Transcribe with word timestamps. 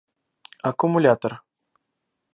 Аккумулятор 0.69 1.33